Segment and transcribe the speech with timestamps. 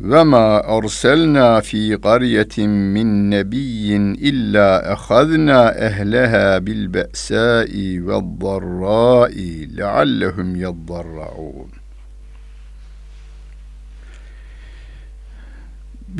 [0.00, 10.56] Ve ma arsalna fi qaryetin min nebiyyin illa ehazna ehleha bil be'sai ve darrai leallehum
[10.56, 11.79] yaddarraun.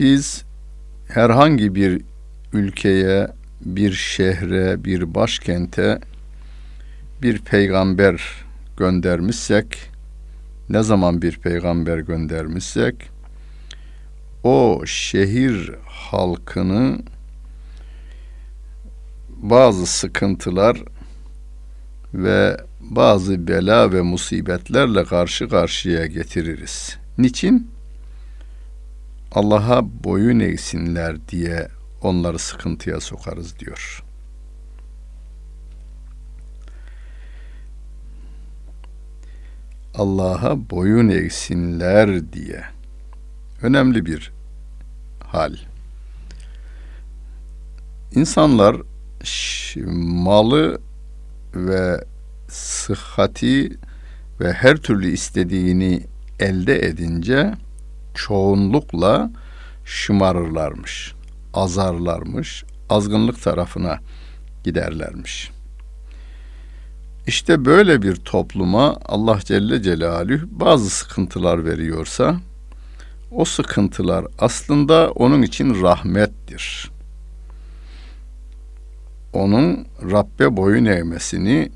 [0.00, 0.44] Biz
[1.08, 2.02] herhangi bir
[2.52, 3.28] ülkeye,
[3.64, 6.00] bir şehre, bir başkente
[7.22, 8.44] bir peygamber
[8.76, 9.90] göndermişsek,
[10.68, 12.94] ne zaman bir peygamber göndermişsek,
[14.44, 16.98] o şehir halkını
[19.28, 20.82] bazı sıkıntılar
[22.14, 26.96] ve bazı bela ve musibetlerle karşı karşıya getiririz.
[27.18, 27.79] Niçin?
[29.32, 31.68] Allah'a boyun eğsinler diye
[32.02, 34.04] onları sıkıntıya sokarız diyor.
[39.94, 42.64] Allah'a boyun eğsinler diye.
[43.62, 44.32] Önemli bir
[45.24, 45.56] hal.
[48.14, 48.76] İnsanlar
[50.02, 50.80] malı
[51.54, 52.04] ve
[52.48, 53.70] sıhhati
[54.40, 56.02] ve her türlü istediğini
[56.40, 57.54] elde edince
[58.14, 59.30] çoğunlukla
[59.84, 61.14] şımarırlarmış,
[61.54, 63.98] azarlarmış, azgınlık tarafına
[64.64, 65.50] giderlermiş.
[67.26, 72.40] İşte böyle bir topluma Allah Celle Celaluhu bazı sıkıntılar veriyorsa
[73.30, 76.90] o sıkıntılar aslında onun için rahmettir.
[79.32, 81.70] Onun Rabbe boyun eğmesini,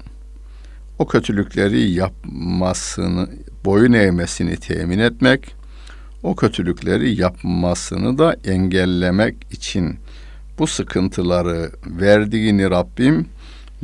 [0.98, 3.28] o kötülükleri yapmasını,
[3.64, 5.54] boyun eğmesini temin etmek,
[6.24, 9.98] o kötülükleri yapmasını da engellemek için
[10.58, 13.28] bu sıkıntıları verdiğini Rabbim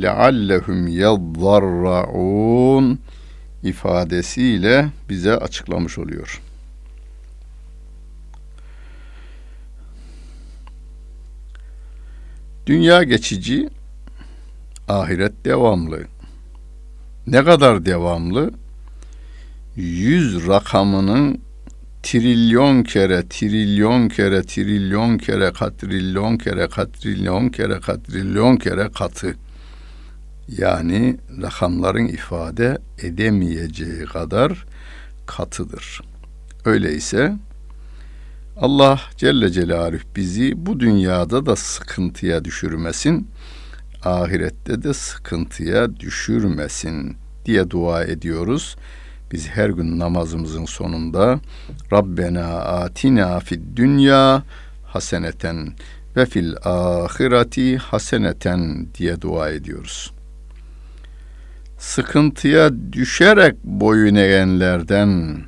[0.01, 2.19] leallehum yaddarraun
[3.63, 6.41] ifadesiyle bize açıklamış oluyor.
[12.65, 13.69] Dünya geçici,
[14.87, 16.03] ahiret devamlı.
[17.27, 18.51] Ne kadar devamlı?
[19.75, 21.41] Yüz rakamının
[22.03, 29.35] trilyon kere, trilyon kere, trilyon kere, katrilyon kere, katrilyon kere, katrilyon kere katı.
[30.57, 34.65] Yani rakamların ifade edemeyeceği kadar
[35.27, 36.01] katıdır.
[36.65, 37.33] Öyleyse
[38.57, 43.27] Allah Celle Celaluhu bizi bu dünyada da sıkıntıya düşürmesin,
[44.03, 48.75] ahirette de sıkıntıya düşürmesin diye dua ediyoruz.
[49.31, 51.39] Biz her gün namazımızın sonunda
[51.93, 54.43] Rabbena atina fid dünya
[54.85, 55.73] haseneten
[56.15, 60.13] ve fil ahireti haseneten diye dua ediyoruz.
[61.77, 65.41] Sıkıntıya düşerek boyun eğenlerden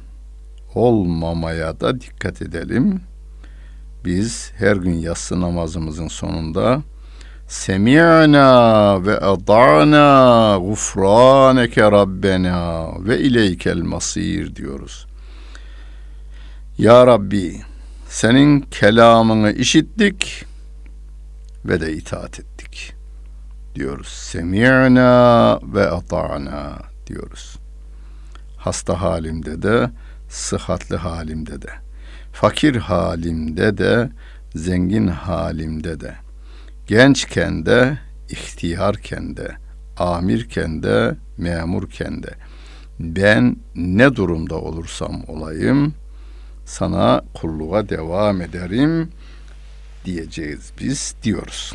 [0.75, 3.01] olmamaya da dikkat edelim.
[4.05, 6.81] Biz her gün yatsı namazımızın sonunda
[7.47, 15.07] Semi'na ve ada'na gufraneke rabbena ve ileykel masir diyoruz.
[16.77, 17.61] Ya Rabbi
[18.09, 20.45] senin kelamını işittik
[21.65, 22.93] ve de itaat ettik
[23.75, 24.07] diyoruz.
[24.07, 26.77] Semi'na ve ata'na
[27.07, 27.55] diyoruz.
[28.57, 29.89] Hasta halimde de,
[30.29, 31.69] sıhhatli halimde de,
[32.33, 34.09] fakir halimde de,
[34.55, 36.22] zengin halimde de
[36.94, 37.98] gençken de,
[38.30, 39.48] ihtiyarken de,
[39.98, 42.31] amirken de, memurken de
[43.00, 45.94] ben ne durumda olursam olayım
[46.66, 49.12] sana kulluğa devam ederim
[50.06, 51.74] diyeceğiz biz diyoruz.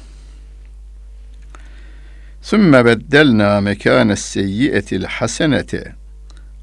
[2.42, 5.92] Sümme beddelna mekâne seyyiyetil hasenete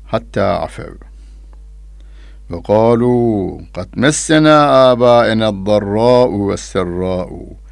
[0.07, 0.95] hatta afev.
[2.51, 4.57] Ve kâlû kad messena
[4.91, 7.64] âbâena d-darrâ'u ve serrâ'u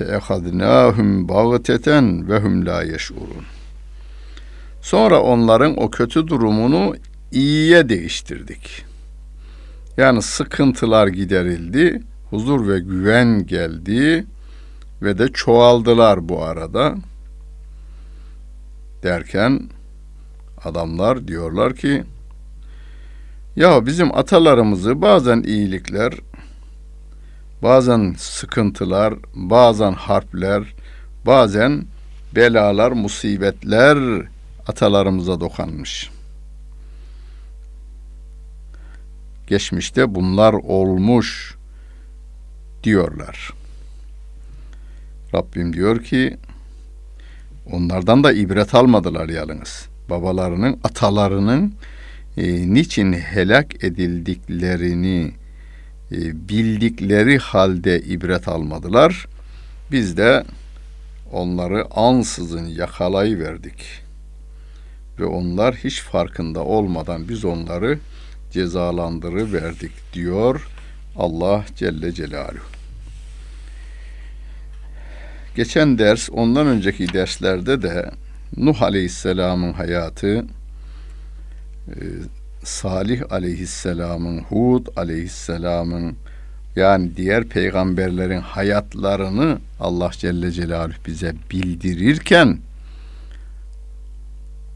[0.00, 1.88] فَاَخَذْنَاهُمْ بَغْتَةً
[2.28, 3.44] وَهُمْ لَا يَشْعُرُونَ
[4.82, 6.96] Sonra onların o kötü durumunu
[7.32, 8.84] iyiye değiştirdik.
[9.96, 14.26] Yani sıkıntılar giderildi, huzur ve güven geldi
[15.02, 16.94] ve de çoğaldılar bu arada.
[19.02, 19.60] Derken
[20.64, 22.04] adamlar diyorlar ki
[23.56, 26.12] ya bizim atalarımızı bazen iyilikler,
[27.63, 30.63] bazen sıkıntılar, bazen harpler,
[31.25, 31.85] bazen
[32.35, 33.97] belalar, musibetler
[34.67, 36.09] atalarımıza dokanmış.
[39.47, 41.55] Geçmişte bunlar olmuş
[42.83, 43.53] diyorlar.
[45.33, 46.37] Rabbim diyor ki
[47.71, 49.87] onlardan da ibret almadılar yalnız.
[50.09, 51.73] Babalarının, atalarının
[52.37, 55.31] e, niçin helak edildiklerini
[56.49, 59.25] bildikleri halde ibret almadılar.
[59.91, 60.43] Biz de
[61.31, 64.01] onları ansızın yakalayıverdik.
[65.19, 67.99] Ve onlar hiç farkında olmadan biz onları
[68.51, 70.67] cezalandırıverdik diyor
[71.15, 72.63] Allah Celle Celaluhu.
[75.55, 78.11] Geçen ders, ondan önceki derslerde de
[78.57, 80.45] Nuh Aleyhisselam'ın hayatı,
[81.87, 81.95] e,
[82.63, 86.15] Salih Aleyhisselam'ın, Hud Aleyhisselam'ın
[86.75, 92.59] yani diğer peygamberlerin hayatlarını Allah Celle Celaluhu bize bildirirken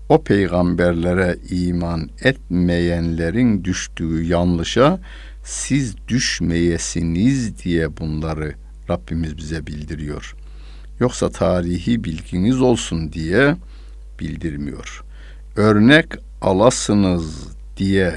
[0.10, 5.00] o peygamberlere iman etmeyenlerin düştüğü yanlışa
[5.44, 8.54] siz düşmeyesiniz diye bunları
[8.90, 10.36] Rabbimiz bize bildiriyor.
[11.00, 13.56] Yoksa tarihi bilginiz olsun diye
[14.20, 15.04] bildirmiyor.
[15.56, 16.06] Örnek
[16.42, 17.45] alasınız
[17.78, 18.14] diye,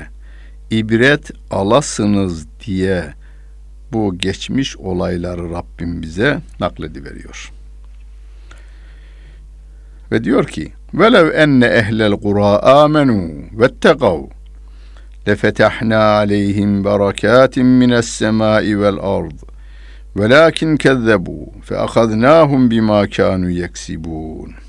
[0.71, 3.05] ibret alasınız diye
[3.93, 7.53] bu geçmiş olayları Rabbim bize naklediveriyor.
[10.13, 14.23] Ve diyor ki: "Velev enne ehlel kura amenu vettegav
[15.29, 19.39] lefetahna aleyhim berakatin mines semai vel ard.
[20.17, 24.68] Velakin kezzebu fe ahadnahum bima kanu yeksibun."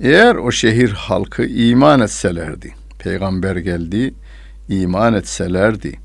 [0.00, 4.14] Eğer o şehir halkı iman etselerdi, peygamber geldi,
[4.68, 5.98] iman etselerdi,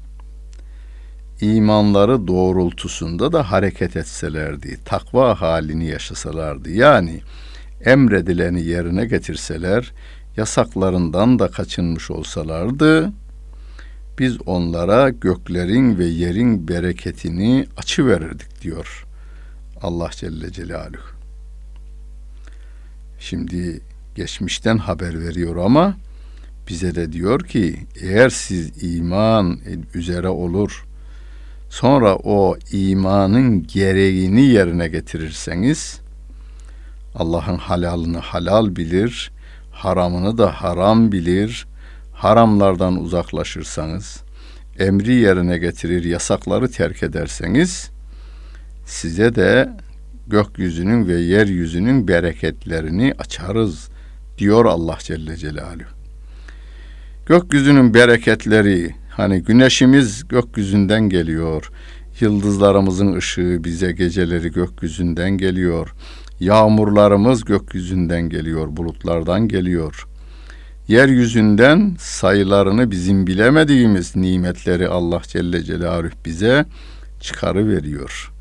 [1.41, 6.69] imanları doğrultusunda da hareket etselerdi, takva halini yaşasalardı.
[6.69, 7.21] Yani
[7.85, 9.91] emredileni yerine getirseler,
[10.37, 13.11] yasaklarından da kaçınmış olsalardı,
[14.19, 19.05] biz onlara göklerin ve yerin bereketini açı verirdik diyor
[19.81, 21.14] Allah Celle Celaluhu.
[23.29, 23.81] Şimdi
[24.15, 25.97] geçmişten haber veriyor ama
[26.69, 29.59] bize de diyor ki eğer siz iman
[29.93, 30.85] üzere olur
[31.69, 35.99] sonra o imanın gereğini yerine getirirseniz
[37.15, 39.31] Allah'ın halalını halal bilir,
[39.71, 41.67] haramını da haram bilir,
[42.13, 44.23] haramlardan uzaklaşırsanız,
[44.79, 47.89] emri yerine getirir, yasakları terk ederseniz
[48.85, 49.69] size de
[50.27, 53.89] gökyüzünün ve yeryüzünün bereketlerini açarız
[54.37, 55.95] diyor Allah Celle Celaluhu.
[57.25, 61.71] Gökyüzünün bereketleri hani güneşimiz gökyüzünden geliyor.
[62.19, 65.93] Yıldızlarımızın ışığı bize geceleri gökyüzünden geliyor.
[66.39, 70.07] Yağmurlarımız gökyüzünden geliyor, bulutlardan geliyor.
[70.87, 76.65] Yeryüzünden sayılarını bizim bilemediğimiz nimetleri Allah Celle Celaluhu bize
[77.19, 78.34] çıkarı veriyor.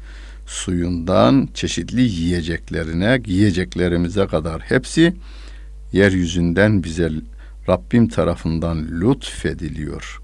[0.47, 5.15] Suyundan çeşitli yiyeceklerine, yiyeceklerimize kadar hepsi
[5.93, 7.11] yeryüzünden bize
[7.69, 10.21] Rabbim tarafından lütfediliyor.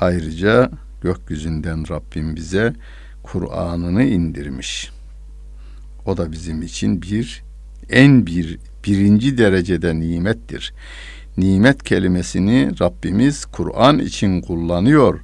[0.00, 0.70] Ayrıca
[1.02, 2.74] gökyüzünden Rabbim bize
[3.22, 4.90] Kur'an'ını indirmiş.
[6.06, 7.42] O da bizim için bir
[7.90, 10.72] en bir birinci derecede nimettir.
[11.36, 15.20] Nimet kelimesini Rabbimiz Kur'an için kullanıyor.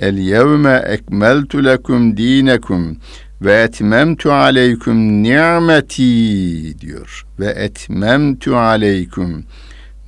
[0.00, 2.96] El yevme ekmeltu lekum dinekum
[3.42, 7.26] ve etmemtu aleyküm nimeti diyor.
[7.38, 9.44] Ve etmemtu aleyküm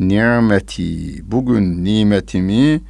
[0.00, 1.22] nimeti.
[1.30, 2.80] Bugün nimetimi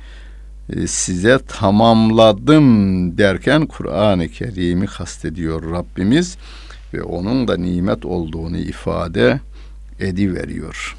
[0.71, 6.37] e, size tamamladım derken Kur'an-ı Kerim'i kastediyor Rabbimiz
[6.95, 9.41] ve onun da nimet olduğunu ifade
[10.01, 10.97] ediveriyor.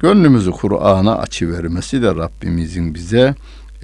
[0.00, 3.34] Gönlümüzü Kur'an'a açıvermesi de Rabbimizin bize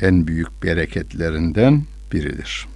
[0.02, 2.66] en büyük bereketlerinden biridir.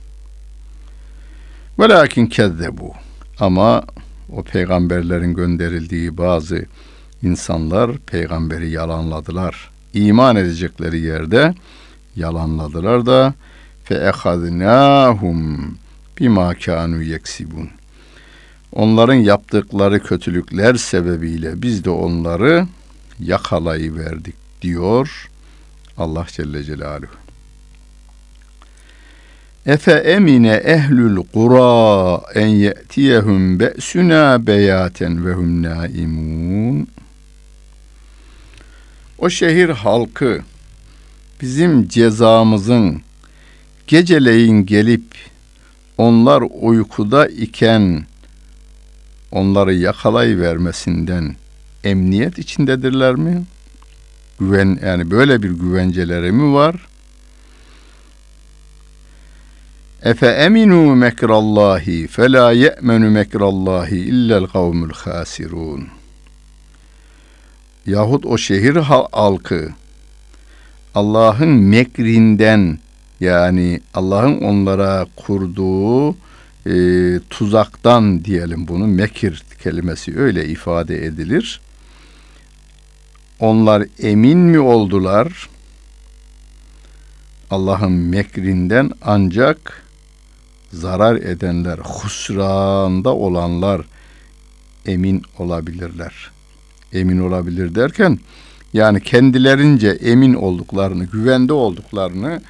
[1.79, 2.93] Velakin kezzebu
[3.41, 3.85] ama
[4.33, 6.64] o peygamberlerin gönderildiği bazı
[7.23, 9.71] insanlar peygamberi yalanladılar.
[9.95, 11.55] İman edecekleri yerde
[12.17, 13.35] yalanladılar da
[13.85, 15.79] fe ehadnahum
[16.21, 17.71] bima kanu yeksibun.
[18.73, 22.67] Onların yaptıkları kötülükler sebebiyle biz de onları
[23.21, 25.31] yakalayıverdik diyor
[25.99, 27.22] Allah Celle Celaluhu.
[29.66, 36.88] Efe emine ehlül kura en ye'tiyehum be'suna beyaten ve hum naimun.
[39.19, 40.40] O şehir halkı
[41.40, 43.02] bizim cezamızın
[43.87, 45.04] geceleyin gelip
[45.99, 48.07] onlar uykuda iken
[49.33, 51.37] onları yakalayıvermesinden
[51.85, 53.45] emniyet içindedirler mi?
[54.40, 56.92] Güven yani böyle bir güvenceleri mi var?
[60.04, 65.88] Efe eminu mekrallahi fe la ye'menu mekrallahi illel kavmul hasirun.
[67.87, 69.68] Yahut o şehir halkı
[70.94, 72.78] Allah'ın mekrinden
[73.21, 76.11] yani Allah'ın onlara kurduğu
[76.66, 76.75] e,
[77.30, 81.61] tuzaktan diyelim bunu mekir kelimesi öyle ifade edilir.
[83.40, 85.49] Onlar emin mi oldular?
[87.50, 89.82] Allah'ın mekrinden ancak
[90.73, 93.83] zarar edenler, husranda olanlar
[94.87, 96.31] emin olabilirler.
[96.93, 98.19] Emin olabilir derken
[98.73, 102.43] yani kendilerince emin olduklarını, güvende olduklarını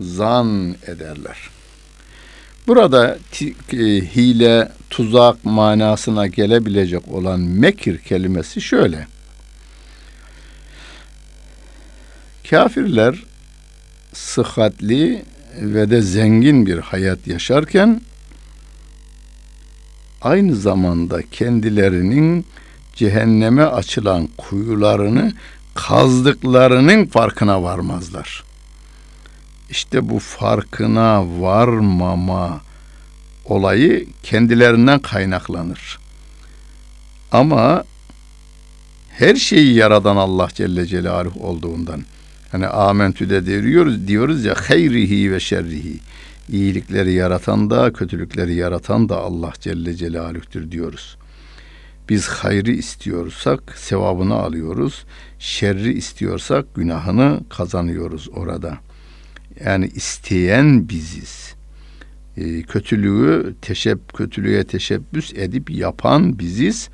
[0.00, 1.50] zan ederler.
[2.66, 3.18] Burada
[3.72, 9.06] e, hile, tuzak manasına gelebilecek olan mekir kelimesi şöyle.
[12.50, 13.24] Kafirler
[14.12, 15.24] sıhhatli
[15.56, 18.00] ve de zengin bir hayat yaşarken
[20.22, 22.46] aynı zamanda kendilerinin
[22.94, 25.32] cehenneme açılan kuyularını
[25.74, 28.44] kazdıklarının farkına varmazlar.
[29.70, 32.60] İşte bu farkına varmama
[33.44, 35.98] olayı kendilerinden kaynaklanır.
[37.32, 37.84] Ama
[39.10, 42.04] her şeyi yaradan Allah Celle Celaluhu olduğundan
[42.52, 46.00] hani amentüde diyoruz, diyoruz ya hayrihi ve şerrihi
[46.48, 51.16] iyilikleri yaratan da kötülükleri yaratan da Allah Celle Celaluh'tür diyoruz.
[52.08, 55.04] Biz hayrı istiyorsak sevabını alıyoruz.
[55.38, 58.78] Şerri istiyorsak günahını kazanıyoruz orada.
[59.64, 61.54] Yani isteyen biziz.
[62.36, 66.88] E, kötülüğü teşeb kötülüğe teşebbüs edip yapan biziz.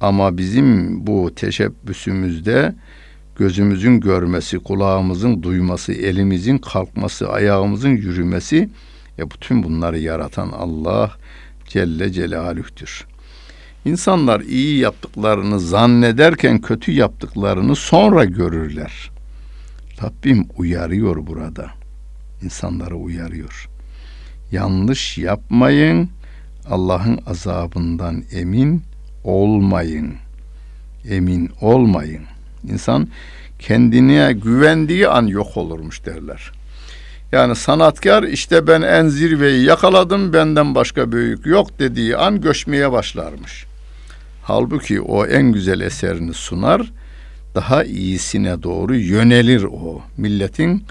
[0.00, 2.74] Ama bizim bu teşebbüsümüzde
[3.36, 8.68] gözümüzün görmesi, kulağımızın duyması, elimizin kalkması, ayağımızın yürümesi
[9.18, 11.12] ya bütün bunları yaratan Allah
[11.68, 13.06] Celle Celaluh'tür.
[13.84, 19.10] İnsanlar iyi yaptıklarını zannederken kötü yaptıklarını sonra görürler.
[20.02, 21.70] Rabbim uyarıyor burada.
[22.42, 23.68] İnsanları uyarıyor.
[24.52, 26.08] Yanlış yapmayın.
[26.70, 28.82] Allah'ın azabından emin
[29.24, 30.14] olmayın.
[31.10, 32.22] Emin olmayın.
[32.70, 33.08] İnsan
[33.58, 36.52] kendine güvendiği an yok olurmuş derler.
[37.32, 43.64] Yani sanatkar işte ben en zirveyi yakaladım benden başka büyük yok dediği an göçmeye başlarmış.
[44.42, 46.92] Halbuki o en güzel eserini sunar,
[47.54, 50.02] daha iyisine doğru yönelir o.
[50.16, 50.84] Milletin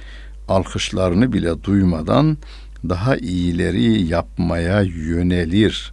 [0.47, 2.37] alkışlarını bile duymadan
[2.89, 5.92] daha iyileri yapmaya yönelir.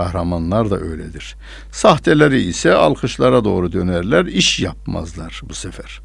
[0.00, 1.36] Kahramanlar da öyledir.
[1.72, 6.00] Sahteleri ise alkışlara doğru dönerler, iş yapmazlar bu sefer.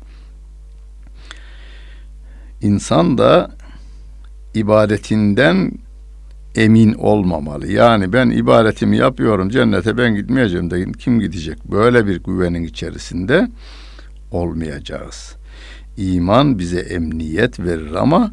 [2.62, 3.52] İnsan da
[4.54, 5.72] ibadetinden
[6.56, 7.72] emin olmamalı.
[7.72, 11.72] Yani ben ibadetimi yapıyorum cennete ben gitmeyeceğim de kim gidecek?
[11.72, 13.48] Böyle bir güvenin içerisinde
[14.32, 15.36] olmayacağız.
[15.98, 18.32] İman bize emniyet verir ama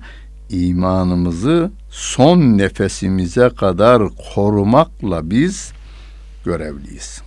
[0.52, 4.02] imanımızı son nefesimize kadar
[4.34, 5.72] korumakla biz
[6.44, 7.22] görevliyiz.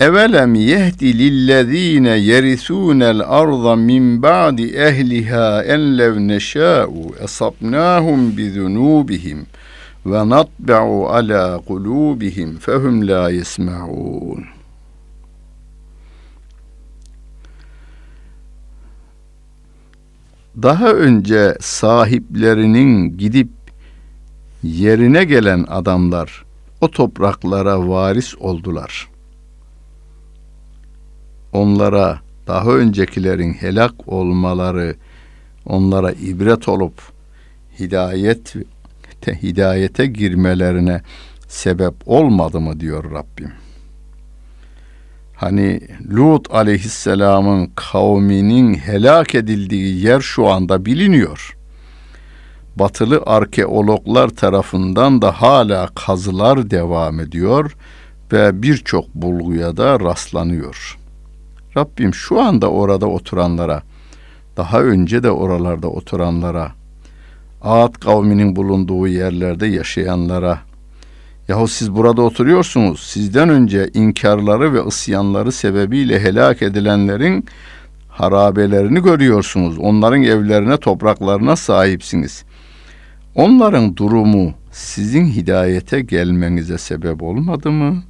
[0.00, 9.38] Evelem yehdi lillezine yerisûnel arda min ba'di ehliha en lev neşâ'u esabnâhum bizunûbihim
[10.06, 14.57] ve natbe'u ala kulûbihim fehum la yesma'un.
[20.62, 23.48] Daha önce sahiplerinin gidip
[24.62, 26.44] yerine gelen adamlar
[26.80, 29.18] o topraklara varis oldular.''
[31.52, 34.94] onlara daha öncekilerin helak olmaları
[35.66, 37.02] onlara ibret olup
[37.80, 38.54] hidayet
[39.20, 41.02] te, hidayete girmelerine
[41.48, 43.52] sebep olmadı mı diyor Rabbim.
[45.38, 45.80] Hani
[46.10, 51.56] Lut aleyhisselamın kavminin helak edildiği yer şu anda biliniyor.
[52.76, 57.76] Batılı arkeologlar tarafından da hala kazılar devam ediyor
[58.32, 60.98] ve birçok bulguya da rastlanıyor.
[61.76, 63.82] Rabbim şu anda orada oturanlara
[64.56, 66.72] daha önce de oralarda oturanlara,
[67.62, 70.58] Ağat kavminin bulunduğu yerlerde yaşayanlara,
[71.48, 77.44] yahu siz burada oturuyorsunuz, sizden önce inkarları ve ısyanları sebebiyle helak edilenlerin
[78.08, 79.78] harabelerini görüyorsunuz.
[79.78, 82.44] Onların evlerine, topraklarına sahipsiniz.
[83.34, 88.02] Onların durumu sizin hidayete gelmenize sebep olmadı mı?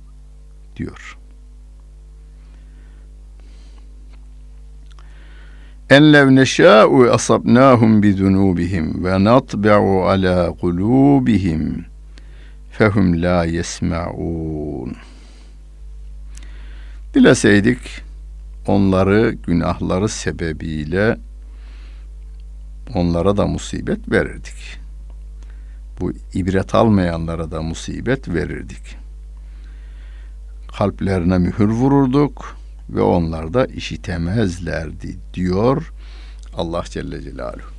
[0.77, 1.19] diyor.
[5.91, 11.85] En lev neşâ'u asabnâhum bi zunûbihim ve natbe'u alâ kulûbihim
[12.79, 14.97] fehum la yesma'un.
[17.15, 17.79] Dileseydik
[18.67, 21.19] onları günahları sebebiyle
[22.95, 24.79] onlara da musibet verirdik.
[26.01, 28.97] Bu ibret almayanlara da musibet verirdik.
[30.79, 32.57] Kalplerine mühür vururduk
[32.91, 35.93] ve onlar da işitemezlerdi diyor
[36.55, 37.71] Allah Celle Celaluhu.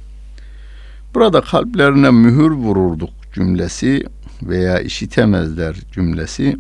[1.14, 4.06] Burada kalplerine mühür vururduk cümlesi
[4.44, 6.58] veya işitemezler cümlesi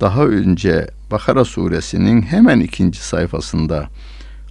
[0.00, 3.88] daha önce Bakara suresinin hemen ikinci sayfasında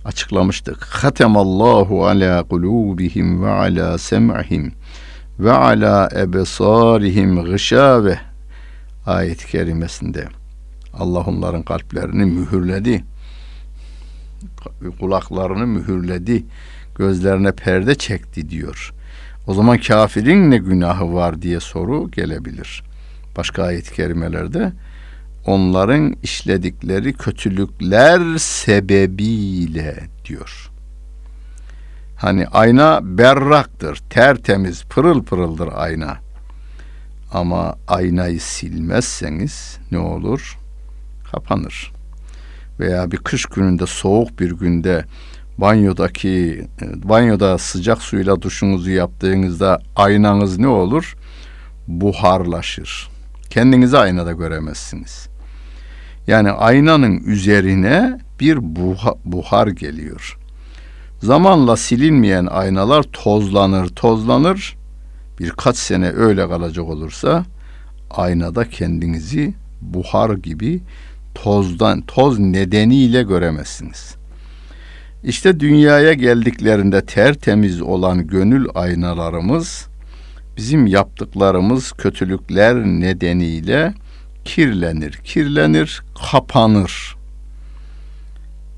[0.06, 0.84] açıklamıştık.
[0.84, 4.74] Hatemallahu ala kulubihim ve ala sem'ihim
[5.40, 8.20] ve ala ebsarihim gışave
[9.06, 10.28] ayet-i kerimesinde
[10.94, 13.04] Allah onların kalplerini mühürledi.
[15.00, 16.46] Kulaklarını mühürledi.
[16.96, 18.94] Gözlerine perde çekti diyor.
[19.48, 22.84] O zaman kafirin ne günahı var diye soru gelebilir.
[23.38, 24.74] Başka ayet-i kerimelerde
[25.46, 30.70] onların işledikleri kötülükler sebebiyle diyor.
[32.18, 36.18] Hani ayna berraktır, tertemiz, pırıl pırıldır ayna.
[37.34, 40.60] Ama aynayı silmezseniz ne olur?
[41.32, 41.92] Kapanır.
[42.80, 45.06] Veya bir kış gününde, soğuk bir günde
[45.58, 46.68] banyodaki
[47.04, 51.16] banyoda sıcak suyla duşunuzu yaptığınızda aynanız ne olur?
[51.88, 53.10] Buharlaşır.
[53.50, 55.28] Kendinizi aynada göremezsiniz.
[56.28, 60.38] Yani aynanın üzerine bir buha, buhar geliyor.
[61.22, 64.78] Zamanla silinmeyen aynalar tozlanır, tozlanır.
[65.40, 67.46] Birkaç sene öyle kalacak olursa
[68.12, 70.82] aynada kendinizi buhar gibi
[71.36, 74.16] tozdan toz nedeniyle göremezsiniz.
[75.24, 79.88] İşte dünyaya geldiklerinde tertemiz olan gönül aynalarımız
[80.58, 83.94] bizim yaptıklarımız kötülükler nedeniyle
[84.46, 87.16] kirlenir, kirlenir, kapanır.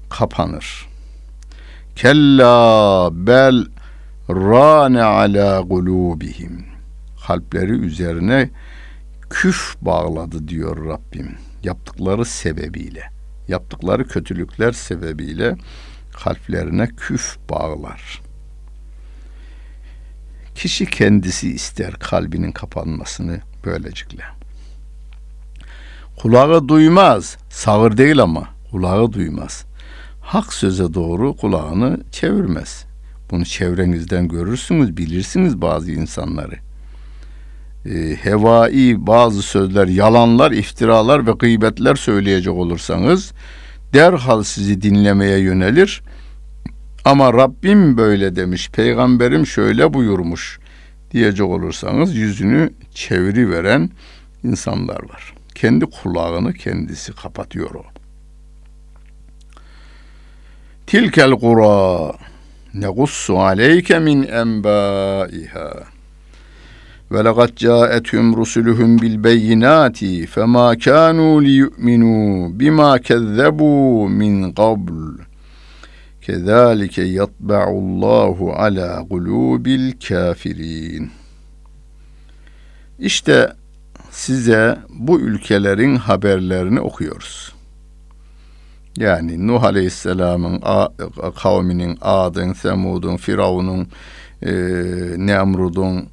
[0.10, 0.88] Kapanır.
[1.95, 3.65] Kella bel
[4.29, 6.65] rane ala gulubihim.
[7.27, 8.49] Kalpleri üzerine
[9.29, 11.36] küf bağladı diyor Rabbim.
[11.63, 13.03] Yaptıkları sebebiyle,
[13.47, 15.55] yaptıkları kötülükler sebebiyle
[16.23, 18.21] kalplerine küf bağlar.
[20.56, 24.23] Kişi kendisi ister kalbinin kapanmasını böylecikle.
[26.17, 29.65] Kulağı duymaz, sağır değil ama kulağı duymaz.
[30.21, 32.86] Hak söze doğru kulağını çevirmez.
[33.32, 36.56] Bunu çevrenizden görürsünüz, bilirsiniz bazı insanları.
[37.86, 43.34] E, hevai bazı sözler, yalanlar, iftiralar ve gıybetler söyleyecek olursanız
[43.95, 46.03] derhal sizi dinlemeye yönelir.
[47.05, 50.60] Ama Rabbim böyle demiş, peygamberim şöyle buyurmuş
[51.12, 53.89] diyecek olursanız yüzünü çeviri veren
[54.43, 55.34] insanlar var.
[55.55, 57.84] Kendi kulağını kendisi kapatıyor o.
[60.88, 62.13] Tilkel kura
[62.73, 65.94] negussu aleyke min enbaiha
[67.11, 75.21] ve lekad caethum rusuluhum bil beyinati fema kanu liyu'minu bima kezzebu min qabl
[76.21, 81.11] kezalike yatba'ullahu ala kulubil kafirin
[82.99, 83.53] İşte
[84.11, 87.53] size bu ülkelerin haberlerini okuyoruz.
[88.97, 90.61] Yani Nuh Aleyhisselam'ın
[91.41, 93.87] kavminin Ad'ın, Semud'un, Firavun'un,
[94.41, 94.51] e,
[95.17, 96.07] Nemrud'un,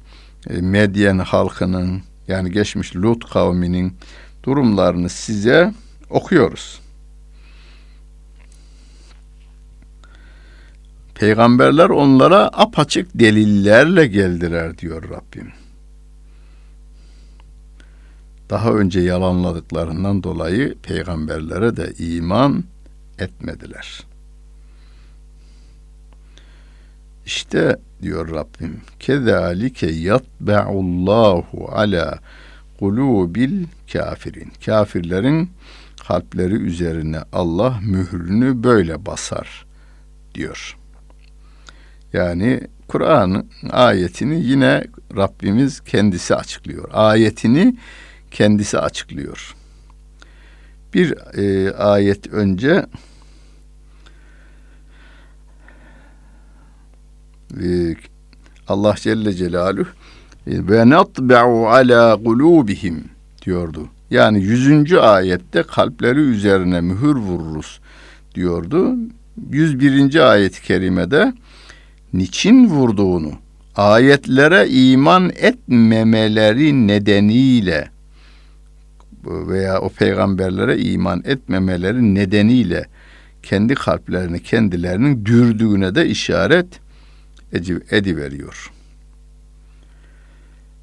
[0.49, 3.97] Medyen halkının yani geçmiş Lut kavminin
[4.43, 5.73] durumlarını size
[6.09, 6.81] okuyoruz.
[11.15, 15.51] Peygamberler onlara apaçık delillerle geldiler diyor Rabbim.
[18.49, 22.63] Daha önce yalanladıklarından dolayı peygamberlere de iman
[23.19, 24.03] etmediler.
[27.25, 32.19] İşte diyor Rabbim kezalike yatba'ullahu ala
[32.79, 34.51] kulubil kafirin.
[34.65, 35.49] Kafirlerin
[36.07, 39.65] kalpleri üzerine Allah mührünü böyle basar
[40.35, 40.77] diyor.
[42.13, 44.83] Yani Kur'an ayetini yine
[45.15, 46.89] Rabbimiz kendisi açıklıyor.
[46.93, 47.75] Ayetini
[48.31, 49.55] kendisi açıklıyor.
[50.93, 52.85] Bir e, ayet önce
[58.67, 59.87] Allah Celle Celaluhu
[60.47, 63.03] e, ve natba'u ala kulubihim
[63.45, 63.87] diyordu.
[64.09, 67.79] Yani yüzüncü ayette kalpleri üzerine mühür vururuz
[68.35, 68.95] diyordu.
[69.51, 70.31] 101.
[70.31, 71.33] ayet-i kerimede
[72.13, 73.31] niçin vurduğunu,
[73.75, 77.89] ayetlere iman etmemeleri nedeniyle
[79.25, 82.85] veya o peygamberlere iman etmemeleri nedeniyle
[83.43, 86.82] kendi kalplerini kendilerinin dürdüğüne de işaret
[87.91, 88.71] ediveriyor.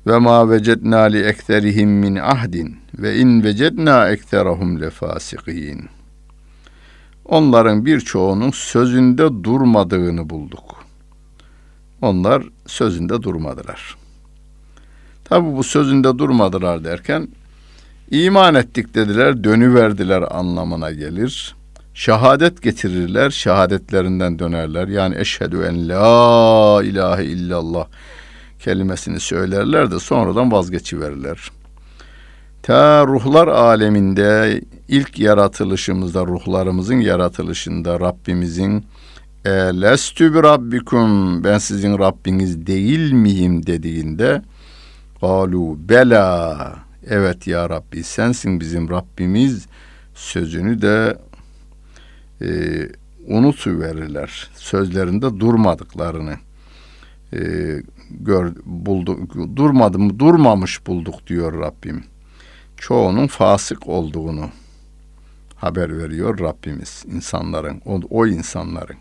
[0.07, 5.89] Ve ma vecedna li ekserihim min ahdin ve in vecedna ekserahum lefasikin.
[7.25, 10.85] Onların birçoğunun sözünde durmadığını bulduk.
[12.03, 13.97] Onlar sözünde durmadılar.
[15.25, 17.29] Tabi bu sözünde durmadılar derken
[18.11, 21.55] iman ettik dediler, dönüverdiler anlamına gelir.
[21.95, 24.89] Şehadet getirirler, şehadetlerinden dönerler.
[24.89, 27.87] Yani eşhedü en la ilahe illallah
[28.59, 31.51] kelimesini söylerler de sonradan vazgeçiverirler.
[32.63, 38.85] Ta ruhlar aleminde ilk yaratılışımızda ruhlarımızın yaratılışında Rabbimizin
[39.45, 44.43] e, lestü bi rabbikum ben sizin Rabbiniz değil miyim dediğinde
[45.21, 46.75] galu bela
[47.09, 49.67] evet ya Rabbi sensin bizim Rabbimiz
[50.15, 51.19] sözünü de
[52.43, 52.49] e,
[53.27, 56.35] unutuverirler sözlerinde durmadıklarını.
[57.33, 57.41] E,
[58.11, 62.05] gör, bulduk durmadım durmamış bulduk diyor Rabbim.
[62.77, 64.49] Çoğunun fasık olduğunu
[65.57, 68.97] haber veriyor Rabbimiz insanların o, o insanların.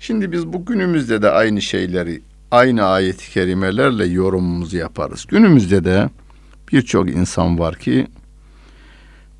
[0.00, 5.24] Şimdi biz bu günümüzde de aynı şeyleri aynı ayet-i kerimelerle yorumumuzu yaparız.
[5.28, 6.10] Günümüzde de
[6.72, 8.06] birçok insan var ki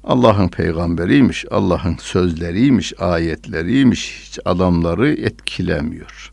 [0.05, 6.33] Allah'ın peygamberiymiş, Allah'ın sözleriymiş, ayetleriymiş hiç adamları etkilemiyor.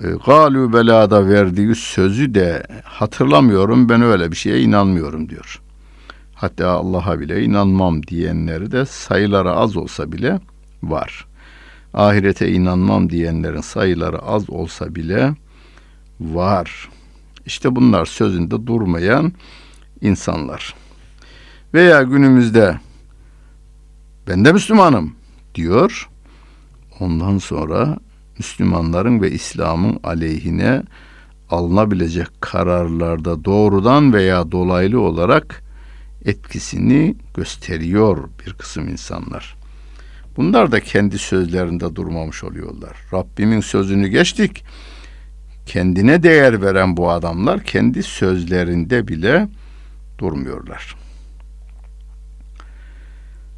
[0.00, 5.60] E, Galu belada verdiği sözü de hatırlamıyorum ben öyle bir şeye inanmıyorum diyor.
[6.34, 10.40] Hatta Allah'a bile inanmam diyenleri de sayıları az olsa bile
[10.82, 11.28] var
[11.94, 15.34] ahirete inanmam diyenlerin sayıları az olsa bile
[16.20, 16.88] var.
[17.46, 19.32] İşte bunlar sözünde durmayan
[20.00, 20.74] insanlar.
[21.74, 22.80] Veya günümüzde
[24.28, 25.14] ben de Müslümanım
[25.54, 26.08] diyor.
[27.00, 27.98] Ondan sonra
[28.38, 30.82] Müslümanların ve İslam'ın aleyhine
[31.50, 35.62] alınabilecek kararlarda doğrudan veya dolaylı olarak
[36.24, 39.56] etkisini gösteriyor bir kısım insanlar.
[40.36, 42.96] Bunlar da kendi sözlerinde durmamış oluyorlar.
[43.12, 44.64] Rabbimin sözünü geçtik.
[45.66, 49.48] Kendine değer veren bu adamlar kendi sözlerinde bile
[50.18, 51.07] durmuyorlar.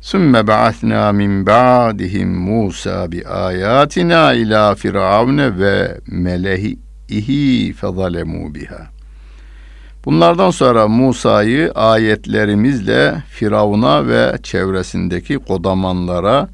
[0.01, 8.87] Sümme ba'athna min ba'dihim Musa bi ayatina ila firavune ve melehihi fezalemu biha.
[10.05, 16.49] Bunlardan sonra Musa'yı ayetlerimizle Firavun'a ve çevresindeki kodamanlara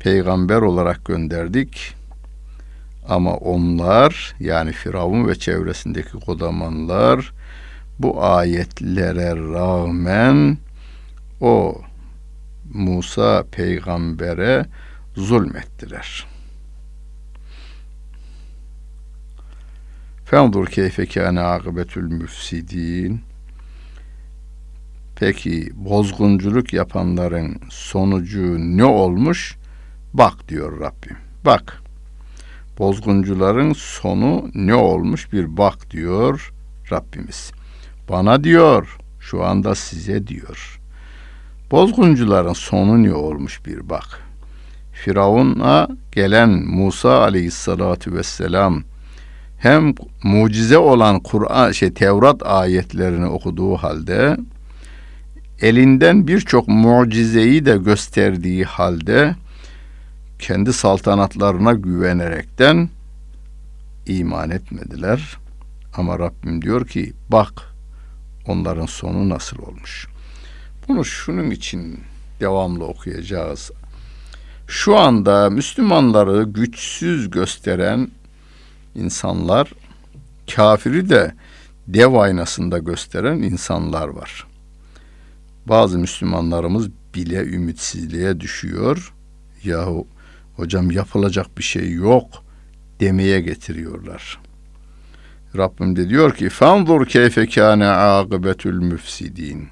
[0.00, 1.94] peygamber olarak gönderdik.
[3.08, 7.32] Ama onlar yani Firavun ve çevresindeki kodamanlar
[7.98, 10.58] bu ayetlere rağmen
[11.40, 11.74] o
[12.72, 14.66] Musa peygambere
[15.14, 16.26] zulmettiler.
[20.24, 23.20] Fendur keyfe kâne akıbetül müfsidin.
[25.16, 29.56] Peki bozgunculuk yapanların sonucu ne olmuş?
[30.14, 31.16] Bak diyor Rabbim.
[31.44, 31.82] Bak.
[32.78, 36.52] Bozguncuların sonu ne olmuş bir bak diyor
[36.92, 37.52] Rabbimiz.
[38.08, 40.77] Bana diyor, şu anda size diyor.
[41.70, 44.22] Bozguncuların sonu ne olmuş bir bak.
[44.92, 48.82] Firavun'a gelen Musa aleyhissalatu vesselam
[49.58, 54.36] hem mucize olan Kur'an şey Tevrat ayetlerini okuduğu halde
[55.60, 59.34] elinden birçok mucizeyi de gösterdiği halde
[60.38, 62.88] kendi saltanatlarına güvenerekten
[64.06, 65.36] iman etmediler.
[65.96, 67.52] Ama Rabbim diyor ki bak
[68.46, 70.08] onların sonu nasıl olmuş.
[70.88, 72.00] Bunu şunun için
[72.40, 73.70] devamlı okuyacağız.
[74.66, 78.08] Şu anda Müslümanları güçsüz gösteren
[78.94, 79.72] insanlar
[80.54, 81.34] kafiri de
[81.86, 84.46] dev aynasında gösteren insanlar var.
[85.66, 89.14] Bazı Müslümanlarımız bile ümitsizliğe düşüyor.
[89.64, 90.06] Yahu
[90.56, 92.26] hocam yapılacak bir şey yok
[93.00, 94.40] demeye getiriyorlar.
[95.56, 99.68] Rabbim de diyor ki fanzur keyfe kâne âgıbetül müfsidin.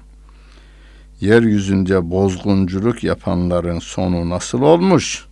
[1.21, 5.25] Yeryüzünde bozgunculuk yapanların sonu nasıl olmuş?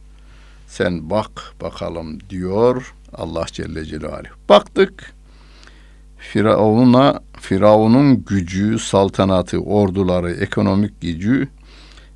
[0.67, 4.33] Sen bak bakalım diyor Allah Celle Celaluhu.
[4.49, 5.13] Baktık
[6.17, 11.47] Firavun'a Firavun'un gücü, saltanatı, orduları, ekonomik gücü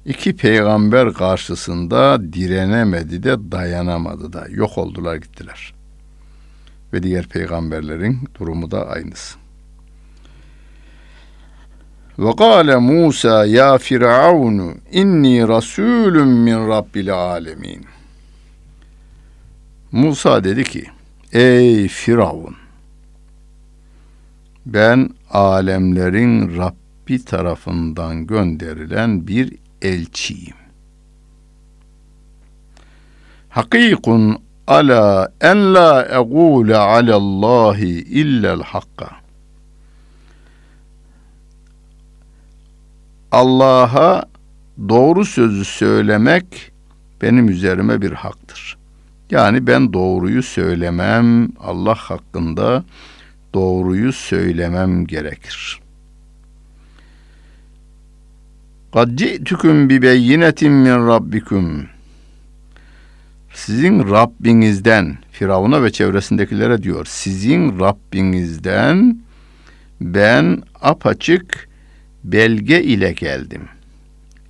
[0.05, 5.73] iki peygamber karşısında direnemedi de dayanamadı da yok oldular gittiler.
[6.93, 9.37] Ve diğer peygamberlerin durumu da aynısı.
[12.19, 17.85] Ve kâle Musa ya Firavunu inni rasulun min rabbil alemin.
[19.91, 20.85] Musa dedi ki
[21.33, 22.55] ey Firavun
[24.65, 30.55] ben alemlerin Rabbi tarafından gönderilen bir elçiyim.
[33.49, 39.18] Hakikun ala en la egule alallahi illel hakka.
[43.32, 44.24] Allah'a
[44.88, 46.72] doğru sözü söylemek
[47.22, 48.76] benim üzerime bir haktır.
[49.30, 52.84] Yani ben doğruyu söylemem Allah hakkında
[53.54, 55.80] doğruyu söylemem gerekir.
[58.92, 61.84] قَدْ جِئْتُكُمْ بِبَيِّنَةٍ مِّنْ رَبِّكُمْ
[63.54, 69.18] Sizin Rabbinizden, Firavun'a ve çevresindekilere diyor, sizin Rabbinizden
[70.00, 71.67] ben apaçık
[72.23, 73.61] belge ile geldim.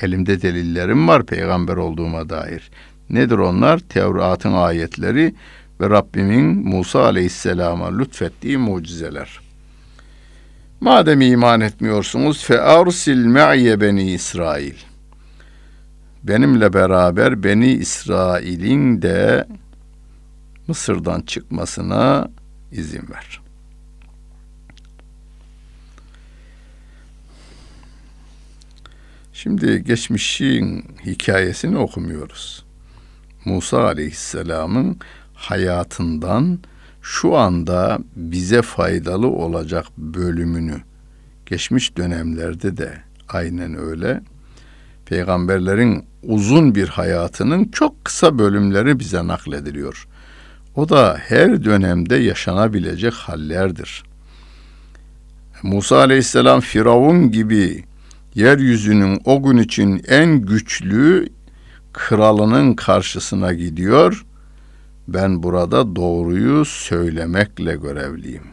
[0.01, 2.71] Elimde delillerim var peygamber olduğuma dair.
[3.09, 3.79] Nedir onlar?
[3.79, 5.35] Tevrat'ın ayetleri
[5.81, 9.39] ve Rabbimin Musa aleyhisselama lütfettiği mucizeler.
[10.81, 14.75] Madem iman etmiyorsunuz fe arsil me'ye beni İsrail.
[16.23, 19.47] Benimle beraber beni İsrail'in de
[20.67, 22.29] Mısır'dan çıkmasına
[22.71, 23.48] izin ver.
[29.43, 32.65] Şimdi geçmişin hikayesini okumuyoruz.
[33.45, 34.97] Musa Aleyhisselam'ın
[35.33, 36.59] hayatından
[37.01, 40.81] şu anda bize faydalı olacak bölümünü
[41.45, 42.93] geçmiş dönemlerde de
[43.29, 44.21] aynen öyle
[45.05, 50.07] peygamberlerin uzun bir hayatının çok kısa bölümleri bize naklediliyor.
[50.75, 54.03] O da her dönemde yaşanabilecek hallerdir.
[55.63, 57.88] Musa aleyhisselam Firavun gibi
[58.39, 61.29] yeryüzünün o gün için en güçlü
[61.93, 64.25] kralının karşısına gidiyor
[65.07, 68.47] ben burada doğruyu söylemekle görevliyim.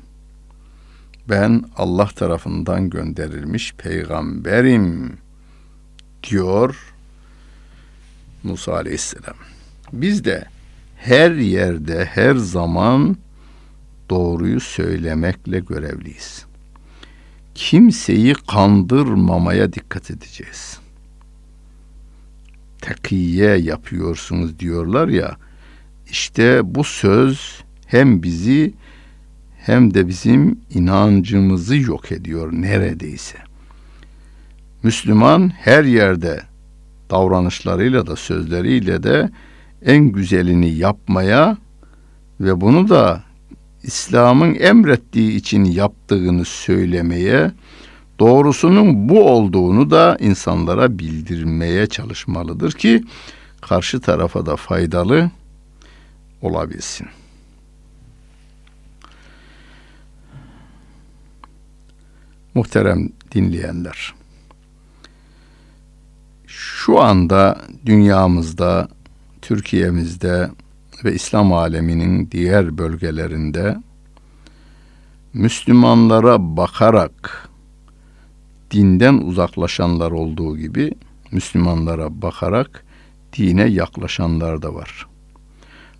[1.29, 5.13] Ben Allah tarafından gönderilmiş peygamberim
[6.31, 6.95] diyor
[8.43, 9.37] Musa Aleyhisselam.
[9.93, 10.45] Biz de
[10.97, 13.17] her yerde her zaman
[14.11, 16.46] doğruyu söylemekle görevliyiz.
[17.57, 20.79] Kimseyi kandırmamaya dikkat edeceğiz.
[22.81, 25.37] Tekiye yapıyorsunuz diyorlar ya
[26.11, 28.75] işte bu söz hem bizi
[29.59, 33.39] hem de bizim inancımızı yok ediyor neredeyse.
[34.83, 36.43] Müslüman her yerde
[37.11, 39.31] davranışlarıyla da sözleriyle de
[39.83, 41.59] en güzelini yapmaya
[42.41, 43.26] ve bunu da
[43.87, 47.53] İslam'ın emrettiği için yaptığını söylemeye,
[48.19, 53.05] doğrusunun bu olduğunu da insanlara bildirmeye çalışmalıdır ki
[53.61, 55.31] karşı tarafa da faydalı
[56.43, 57.07] olabilsin.
[62.55, 64.15] Muhterem dinleyenler.
[66.47, 68.89] Şu anda dünyamızda,
[69.43, 70.51] Türkiye'mizde
[71.05, 73.77] ve İslam aleminin diğer bölgelerinde
[75.33, 77.49] Müslümanlara bakarak
[78.71, 80.93] dinden uzaklaşanlar olduğu gibi
[81.33, 82.85] Müslümanlara bakarak
[83.33, 85.07] dine yaklaşanlar da var.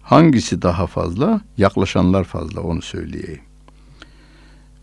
[0.03, 1.41] Hangisi daha fazla?
[1.59, 3.41] Yaklaşanlar fazla onu söyleyeyim.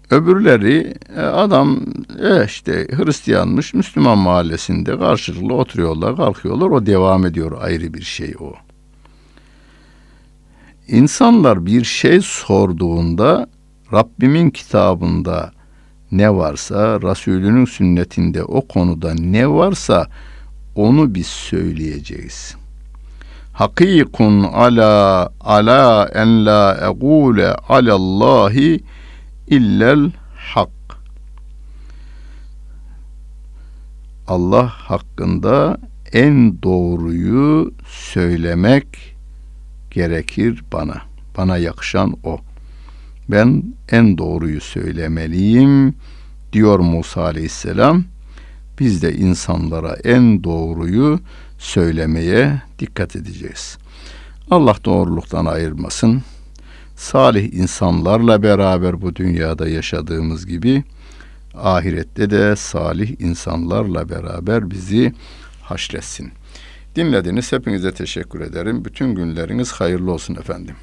[0.09, 1.79] Öbürleri e, adam
[2.23, 8.53] e işte Hristiyanmış Müslüman mahallesinde karşılıklı oturuyorlar kalkıyorlar o devam ediyor ayrı bir şey o.
[10.87, 13.47] İnsanlar bir şey sorduğunda
[13.93, 15.51] Rabbimin kitabında
[16.11, 20.07] ne varsa Resulünün sünnetinde o konuda ne varsa
[20.75, 22.63] onu biz söyleyeceğiz.''
[23.53, 28.83] hakikun ala ala en la egule alallahi
[29.47, 30.69] illel hak.
[34.27, 35.77] Allah hakkında
[36.13, 39.12] en doğruyu söylemek
[39.93, 42.39] gerekir bana Bana yakışan o.
[43.29, 45.95] Ben en doğruyu söylemeliyim
[46.53, 48.03] diyor Musa Aleyhisselam.
[48.79, 51.19] Biz de insanlara en doğruyu
[51.57, 53.77] söylemeye dikkat edeceğiz.
[54.51, 56.21] Allah doğruluktan ayırmasın.
[56.95, 60.83] Salih insanlarla beraber bu dünyada yaşadığımız gibi
[61.55, 65.13] ahirette de salih insanlarla beraber bizi
[65.61, 66.31] haşretsin.
[66.95, 67.51] Dinlediniz.
[67.51, 68.85] Hepinize teşekkür ederim.
[68.85, 70.75] Bütün günleriniz hayırlı olsun efendim.